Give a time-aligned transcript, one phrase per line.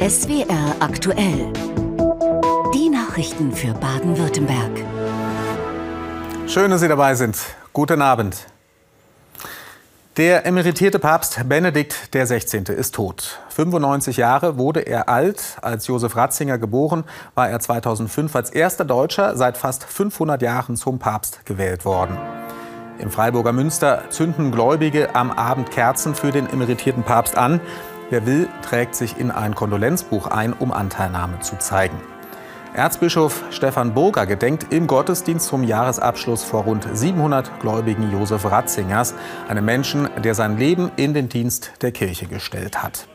[0.00, 1.52] SWR aktuell.
[2.74, 4.72] Die Nachrichten für Baden-Württemberg.
[6.48, 7.36] Schön, dass Sie dabei sind.
[7.72, 8.48] Guten Abend.
[10.16, 12.72] Der emeritierte Papst Benedikt XVI.
[12.74, 13.38] ist tot.
[13.50, 15.56] 95 Jahre wurde er alt.
[15.62, 17.04] Als Josef Ratzinger geboren,
[17.36, 22.18] war er 2005 als erster Deutscher seit fast 500 Jahren zum Papst gewählt worden.
[22.98, 27.60] Im Freiburger Münster zünden Gläubige am Abend Kerzen für den emeritierten Papst an.
[28.10, 32.00] Wer will, trägt sich in ein Kondolenzbuch ein, um Anteilnahme zu zeigen.
[32.74, 39.14] Erzbischof Stefan Burger gedenkt im Gottesdienst zum Jahresabschluss vor rund 700 Gläubigen Josef Ratzingers,
[39.48, 43.06] einem Menschen, der sein Leben in den Dienst der Kirche gestellt hat.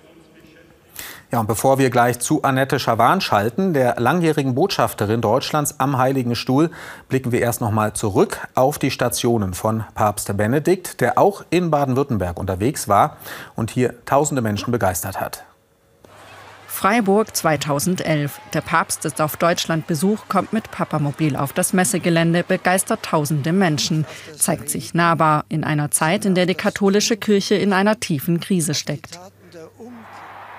[1.32, 6.36] Ja, und bevor wir gleich zu Annette Schawan schalten, der langjährigen Botschafterin Deutschlands am Heiligen
[6.36, 6.72] Stuhl,
[7.08, 11.70] blicken wir erst noch mal zurück auf die Stationen von Papst Benedikt, der auch in
[11.70, 13.18] Baden-Württemberg unterwegs war
[13.56, 15.44] und hier tausende Menschen begeistert hat.
[16.66, 18.40] Freiburg 2011.
[18.54, 24.70] Der Papst ist auf Deutschlandbesuch, kommt mit Papamobil auf das Messegelände, begeistert tausende Menschen, zeigt
[24.70, 29.20] sich nahbar in einer Zeit, in der die katholische Kirche in einer tiefen Krise steckt.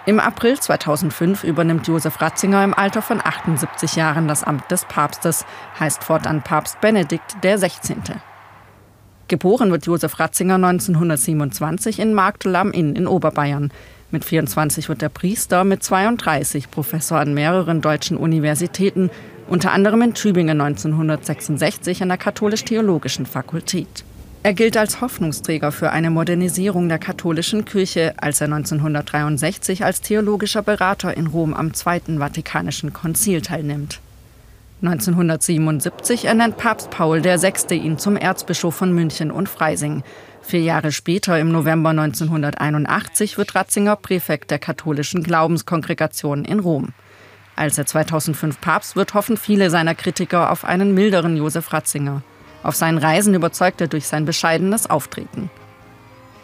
[0.07, 5.45] Im April 2005 übernimmt Josef Ratzinger im Alter von 78 Jahren das Amt des Papstes,
[5.79, 8.03] heißt fortan Papst Benedikt 16.
[9.29, 13.71] Geboren wird Josef Ratzinger 1927 in Marktel am Inn in Oberbayern.
[14.11, 19.11] Mit 24 wird er Priester, mit 32 Professor an mehreren deutschen Universitäten,
[19.49, 24.05] unter anderem in Tübingen 1966 an der Katholisch-Theologischen Fakultät.
[24.43, 30.63] Er gilt als Hoffnungsträger für eine Modernisierung der katholischen Kirche, als er 1963 als theologischer
[30.63, 34.01] Berater in Rom am Zweiten Vatikanischen Konzil teilnimmt.
[34.81, 37.75] 1977 ernennt Papst Paul VI.
[37.75, 40.03] ihn zum Erzbischof von München und Freising.
[40.41, 46.95] Vier Jahre später, im November 1981, wird Ratzinger Präfekt der katholischen Glaubenskongregation in Rom.
[47.57, 52.23] Als er 2005 Papst wird, hoffen viele seiner Kritiker auf einen milderen Josef Ratzinger.
[52.63, 55.51] Auf seinen Reisen überzeugt er durch sein bescheidenes Auftreten.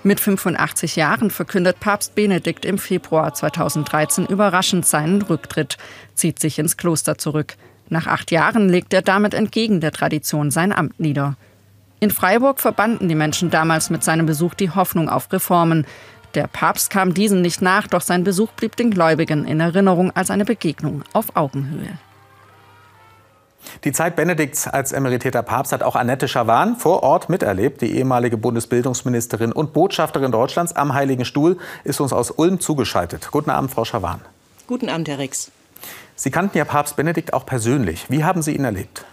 [0.02, 5.78] Mit 85 Jahren verkündet Papst Benedikt im Februar 2013 überraschend seinen Rücktritt,
[6.14, 7.56] zieht sich ins Kloster zurück.
[7.88, 11.36] Nach acht Jahren legt er damit entgegen der Tradition sein Amt nieder.
[11.98, 15.86] In Freiburg verbanden die Menschen damals mit seinem Besuch die Hoffnung auf Reformen.
[16.34, 20.30] Der Papst kam diesen nicht nach, doch sein Besuch blieb den Gläubigen in Erinnerung als
[20.30, 21.98] eine Begegnung auf Augenhöhe.
[23.84, 27.80] Die Zeit Benedikts als emeritierter Papst hat auch Annette Schawan vor Ort miterlebt.
[27.80, 33.28] Die ehemalige Bundesbildungsministerin und Botschafterin Deutschlands am Heiligen Stuhl ist uns aus Ulm zugeschaltet.
[33.30, 34.20] Guten Abend, Frau Schawan.
[34.66, 35.50] Guten Abend, Herr Rex.
[36.14, 38.06] Sie kannten ja Papst Benedikt auch persönlich.
[38.08, 39.04] Wie haben Sie ihn erlebt?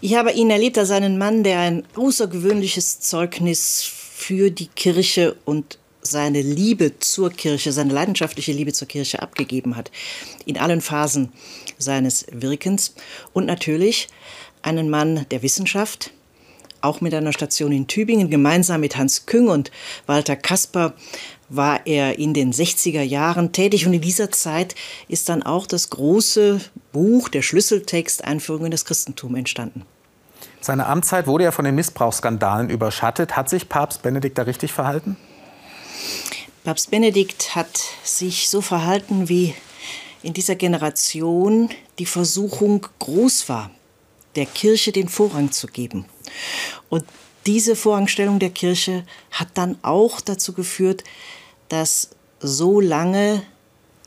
[0.00, 5.78] Ich habe ihn erlebt als einen Mann, der ein außergewöhnliches Zeugnis für die Kirche und
[6.02, 9.90] seine Liebe zur Kirche, seine leidenschaftliche Liebe zur Kirche abgegeben hat.
[10.44, 11.32] In allen Phasen
[11.78, 12.94] seines Wirkens.
[13.32, 14.08] Und natürlich
[14.62, 16.12] einen Mann der Wissenschaft,
[16.80, 18.30] auch mit einer Station in Tübingen.
[18.30, 19.70] Gemeinsam mit Hans Küng und
[20.06, 20.94] Walter Kasper
[21.48, 24.74] war er in den 60er Jahren tätig und in dieser Zeit
[25.08, 26.60] ist dann auch das große
[26.92, 29.84] Buch, der Schlüsseltext Einführung in das Christentum entstanden.
[30.60, 33.36] Seine Amtszeit wurde ja von den Missbrauchsskandalen überschattet.
[33.36, 35.16] Hat sich Papst Benedikt da richtig verhalten?
[36.64, 39.54] Papst Benedikt hat sich so verhalten, wie
[40.22, 43.70] in dieser Generation die Versuchung groß war,
[44.36, 46.04] der Kirche den Vorrang zu geben.
[46.88, 47.04] Und
[47.46, 51.02] diese Vorrangstellung der Kirche hat dann auch dazu geführt,
[51.68, 53.42] dass so lange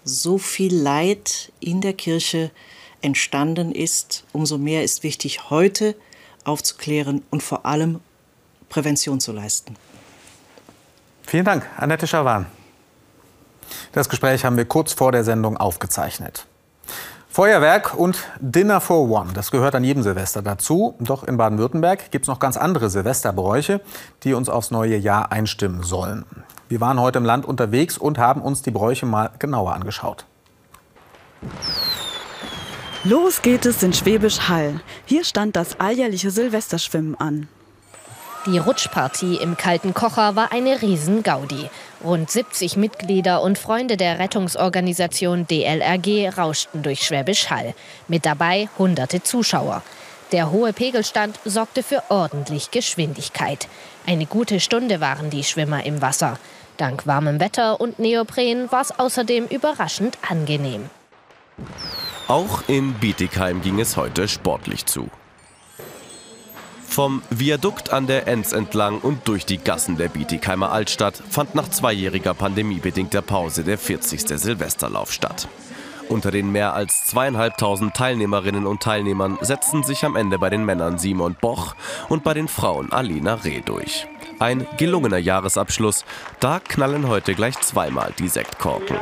[0.05, 2.51] so viel Leid in der Kirche
[3.01, 4.23] entstanden ist.
[4.31, 5.95] Umso mehr ist wichtig, heute
[6.45, 7.99] aufzuklären und vor allem
[8.69, 9.75] Prävention zu leisten.
[11.35, 12.45] Vielen Dank, Annette Schawan.
[13.91, 16.45] Das Gespräch haben wir kurz vor der Sendung aufgezeichnet.
[17.27, 20.95] Feuerwerk und Dinner for One, das gehört an jedem Silvester dazu.
[20.99, 23.81] Doch in Baden-Württemberg gibt es noch ganz andere Silvesterbräuche,
[24.23, 26.23] die uns aufs neue Jahr einstimmen sollen.
[26.69, 30.25] Wir waren heute im Land unterwegs und haben uns die Bräuche mal genauer angeschaut.
[33.03, 34.79] Los geht es in Schwäbisch Hall.
[35.03, 37.49] Hier stand das alljährliche Silvesterschwimmen an.
[38.45, 41.67] Die Rutschpartie im kalten Kocher war eine Riesengaudi.
[42.03, 47.73] Rund 70 Mitglieder und Freunde der Rettungsorganisation DLRG rauschten durch Schwäbisch Hall.
[48.07, 49.81] Mit dabei hunderte Zuschauer.
[50.31, 53.67] Der hohe Pegelstand sorgte für ordentlich Geschwindigkeit.
[54.05, 56.37] Eine gute Stunde waren die Schwimmer im Wasser.
[56.77, 60.91] Dank warmem Wetter und Neopren war es außerdem überraschend angenehm.
[62.27, 65.09] Auch in Bietigheim ging es heute sportlich zu.
[66.95, 71.67] Vom Viadukt an der Enz entlang und durch die Gassen der Bietigheimer Altstadt fand nach
[71.67, 74.21] zweijähriger pandemiebedingter Pause der 40.
[74.39, 75.49] Silvesterlauf statt.
[76.07, 80.97] Unter den mehr als zweieinhalbtausend Teilnehmerinnen und Teilnehmern setzten sich am Ende bei den Männern
[80.97, 81.75] Simon Boch
[82.07, 84.07] und bei den Frauen Alina Reh durch.
[84.39, 86.05] Ein gelungener Jahresabschluss.
[86.39, 88.95] Da knallen heute gleich zweimal die Sektkorken.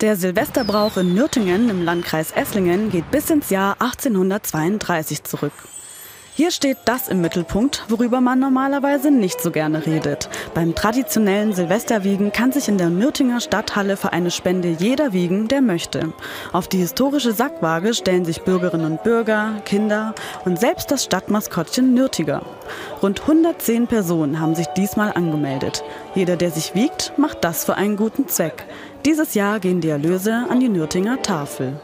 [0.00, 5.52] Der Silvesterbrauch in Nürtingen im Landkreis Esslingen geht bis ins Jahr 1832 zurück.
[6.36, 10.28] Hier steht das im Mittelpunkt, worüber man normalerweise nicht so gerne redet.
[10.52, 15.60] Beim traditionellen Silvesterwiegen kann sich in der Nürtinger Stadthalle für eine Spende jeder wiegen, der
[15.60, 16.12] möchte.
[16.52, 20.12] Auf die historische Sackwaage stellen sich Bürgerinnen und Bürger, Kinder
[20.44, 22.42] und selbst das Stadtmaskottchen Nürtiger.
[23.00, 25.84] Rund 110 Personen haben sich diesmal angemeldet.
[26.16, 28.66] Jeder, der sich wiegt, macht das für einen guten Zweck.
[29.06, 31.80] Dieses Jahr gehen die Erlöse an die Nürtinger Tafel.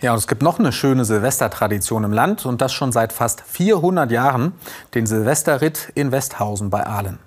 [0.00, 3.42] Ja, und es gibt noch eine schöne Silvestertradition im Land und das schon seit fast
[3.42, 4.52] 400 Jahren,
[4.94, 7.18] den Silvesterritt in Westhausen bei Aalen.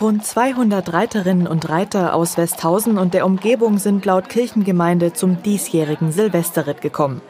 [0.00, 6.10] Rund 200 Reiterinnen und Reiter aus Westhausen und der Umgebung sind laut Kirchengemeinde zum diesjährigen
[6.10, 7.20] Silvesterritt gekommen.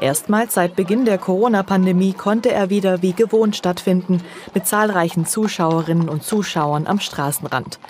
[0.00, 4.22] Erstmals seit Beginn der Corona-Pandemie konnte er wieder wie gewohnt stattfinden,
[4.54, 7.80] mit zahlreichen Zuschauerinnen und Zuschauern am Straßenrand.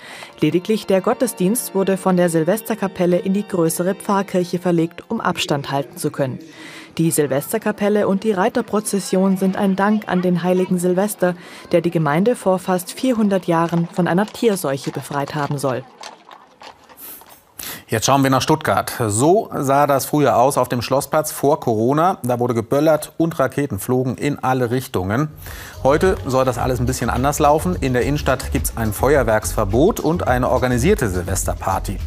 [0.41, 5.97] Lediglich der Gottesdienst wurde von der Silvesterkapelle in die größere Pfarrkirche verlegt, um Abstand halten
[5.97, 6.39] zu können.
[6.97, 11.35] Die Silvesterkapelle und die Reiterprozession sind ein Dank an den heiligen Silvester,
[11.71, 15.83] der die Gemeinde vor fast 400 Jahren von einer Tierseuche befreit haben soll.
[17.87, 18.91] Jetzt schauen wir nach Stuttgart.
[19.07, 22.17] So sah das früher aus auf dem Schlossplatz vor Corona.
[22.23, 25.29] Da wurde geböllert und Raketen flogen in alle Richtungen.
[25.83, 27.75] Heute soll das alles ein bisschen anders laufen.
[27.75, 31.97] In der Innenstadt gibt es ein Feuerwerksverbot und eine organisierte Silvesterparty.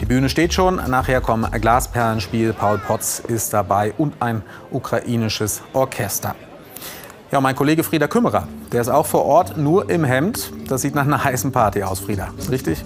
[0.00, 0.76] Die Bühne steht schon.
[0.76, 6.34] Nachher kommen Glasperlenspiel, Paul Potts ist dabei und ein ukrainisches Orchester.
[7.32, 10.52] Ja, mein Kollege Frieder Kümmerer, der ist auch vor Ort, nur im Hemd.
[10.68, 12.28] Das sieht nach einer heißen Party aus, Frieder.
[12.50, 12.84] Richtig?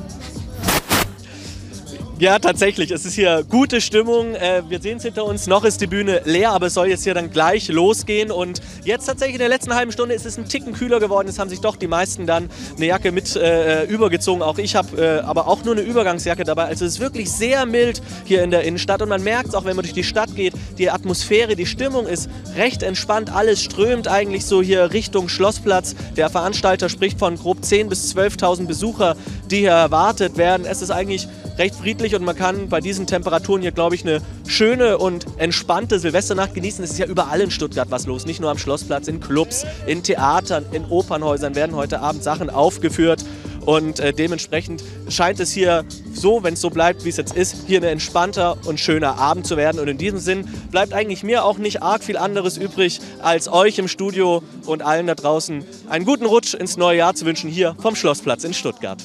[2.21, 2.91] Ja, tatsächlich.
[2.91, 4.35] Es ist hier gute Stimmung.
[4.35, 5.47] Äh, wir sehen es hinter uns.
[5.47, 8.31] Noch ist die Bühne leer, aber es soll jetzt hier dann gleich losgehen.
[8.31, 11.29] Und jetzt tatsächlich in der letzten halben Stunde ist es ein Ticken kühler geworden.
[11.29, 14.43] Es haben sich doch die meisten dann eine Jacke mit äh, übergezogen.
[14.43, 16.65] Auch ich habe äh, aber auch nur eine Übergangsjacke dabei.
[16.67, 19.01] Also es ist wirklich sehr mild hier in der Innenstadt.
[19.01, 22.07] Und man merkt es auch, wenn man durch die Stadt geht, die Atmosphäre, die Stimmung
[22.07, 23.35] ist recht entspannt.
[23.35, 25.97] Alles strömt eigentlich so hier Richtung Schlossplatz.
[26.19, 29.17] Der Veranstalter spricht von grob 10.000 bis 12.000 Besucher,
[29.51, 30.67] die hier erwartet werden.
[30.67, 31.27] Es ist eigentlich
[31.57, 35.99] recht friedlich und man kann bei diesen Temperaturen hier, glaube ich, eine schöne und entspannte
[35.99, 36.85] Silvesternacht genießen.
[36.85, 40.03] Es ist ja überall in Stuttgart was los, nicht nur am Schlossplatz, in Clubs, in
[40.03, 43.25] Theatern, in Opernhäusern werden heute Abend Sachen aufgeführt.
[43.67, 47.57] Und äh, dementsprechend scheint es hier so, wenn es so bleibt, wie es jetzt ist,
[47.67, 49.81] hier ein entspannter und schöner Abend zu werden.
[49.81, 53.79] Und in diesem Sinn bleibt eigentlich mir auch nicht arg viel anderes übrig, als euch
[53.79, 57.77] im Studio und allen da draußen einen guten Rutsch ins neue Jahr zu wünschen, hier
[57.81, 58.99] vom Schlossplatz in Stuttgart.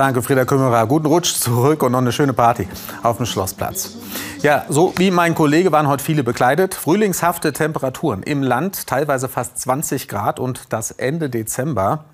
[0.00, 0.86] Danke, Frieda Kümmerer.
[0.86, 2.66] Guten Rutsch zurück und noch eine schöne Party
[3.02, 3.98] auf dem Schlossplatz.
[4.40, 6.74] Ja, so wie mein Kollege waren heute viele bekleidet.
[6.74, 12.06] Frühlingshafte Temperaturen im Land, teilweise fast 20 Grad und das Ende Dezember,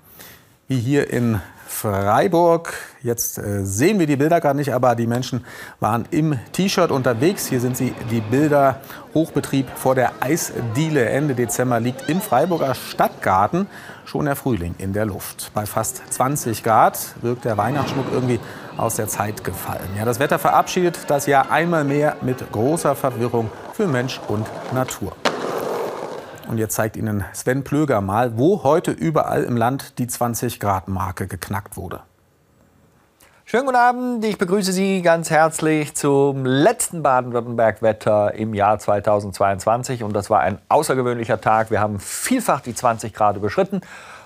[0.67, 2.73] wie hier in Freiburg.
[3.03, 5.45] Jetzt äh, sehen wir die Bilder gar nicht, aber die Menschen
[5.79, 7.47] waren im T-Shirt unterwegs.
[7.47, 8.79] Hier sind sie, die Bilder.
[9.13, 13.67] Hochbetrieb vor der Eisdiele Ende Dezember liegt im Freiburger Stadtgarten
[14.05, 15.51] schon der Frühling in der Luft.
[15.53, 18.39] Bei fast 20 Grad wirkt der Weihnachtsschmuck irgendwie
[18.77, 19.89] aus der Zeit gefallen.
[19.97, 25.13] Ja, das Wetter verabschiedet das Jahr einmal mehr mit großer Verwirrung für Mensch und Natur.
[26.47, 31.75] Und jetzt zeigt Ihnen Sven Plöger mal, wo heute überall im Land die 20-Grad-Marke geknackt
[31.75, 32.01] wurde.
[33.43, 40.03] Schönen guten Abend, ich begrüße Sie ganz herzlich zum letzten Baden-Württemberg-Wetter im Jahr 2022.
[40.03, 41.69] Und das war ein außergewöhnlicher Tag.
[41.69, 43.81] Wir haben vielfach die 20 Grad überschritten.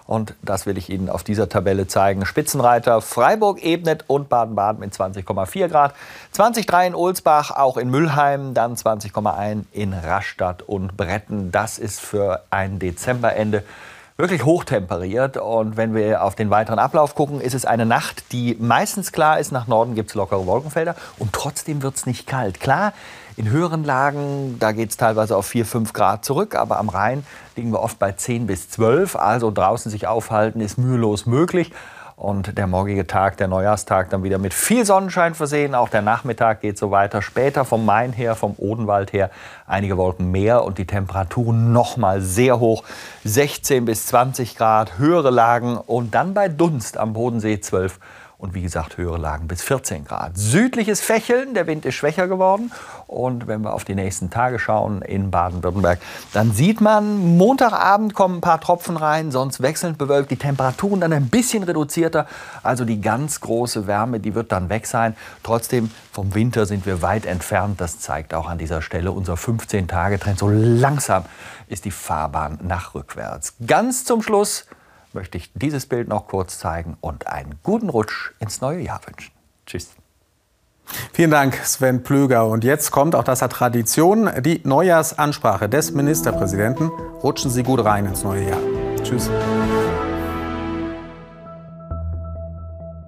[0.07, 2.25] Und das will ich Ihnen auf dieser Tabelle zeigen.
[2.25, 5.93] Spitzenreiter Freiburg, Ebnet und Baden-Baden mit 20,4 Grad.
[6.35, 11.51] 20,3 in Ulsbach, auch in Müllheim, dann 20,1 in Rastatt und Bretten.
[11.51, 13.63] Das ist für ein Dezemberende
[14.21, 15.37] wirklich hochtemperiert.
[15.37, 19.39] Und wenn wir auf den weiteren Ablauf gucken, ist es eine Nacht, die meistens klar
[19.39, 19.51] ist.
[19.51, 22.59] Nach Norden gibt es lockere Wolkenfelder und trotzdem wird es nicht kalt.
[22.59, 22.93] Klar,
[23.35, 27.25] in höheren Lagen, da geht es teilweise auf 4, 5 Grad zurück, aber am Rhein
[27.55, 29.15] liegen wir oft bei 10 bis 12.
[29.15, 31.71] Also draußen sich aufhalten ist mühelos möglich.
[32.21, 35.73] Und der morgige Tag, der Neujahrstag, dann wieder mit viel Sonnenschein versehen.
[35.73, 37.23] Auch der Nachmittag geht so weiter.
[37.23, 39.31] Später vom Main her, vom Odenwald her,
[39.65, 42.83] einige Wolken mehr und die Temperaturen noch mal sehr hoch.
[43.23, 47.97] 16 bis 20 Grad, höhere Lagen und dann bei Dunst am Bodensee 12
[48.41, 50.31] und wie gesagt höhere Lagen bis 14 Grad.
[50.35, 52.71] Südliches Fächeln, der Wind ist schwächer geworden
[53.05, 55.99] und wenn wir auf die nächsten Tage schauen in Baden-Württemberg,
[56.33, 61.13] dann sieht man, Montagabend kommen ein paar Tropfen rein, sonst wechselnd bewölkt, die Temperaturen dann
[61.13, 62.25] ein bisschen reduzierter,
[62.63, 65.15] also die ganz große Wärme, die wird dann weg sein.
[65.43, 70.39] Trotzdem vom Winter sind wir weit entfernt, das zeigt auch an dieser Stelle unser 15-Tage-Trend.
[70.39, 71.25] So langsam
[71.67, 73.53] ist die Fahrbahn nach rückwärts.
[73.67, 74.65] Ganz zum Schluss
[75.13, 79.31] möchte ich dieses Bild noch kurz zeigen und einen guten Rutsch ins neue Jahr wünschen.
[79.65, 79.89] Tschüss.
[81.13, 82.47] Vielen Dank, Sven Plöger.
[82.47, 86.89] Und jetzt kommt, auch das hat Tradition, die Neujahrsansprache des Ministerpräsidenten.
[87.23, 88.59] Rutschen Sie gut rein ins neue Jahr.
[89.03, 89.29] Tschüss.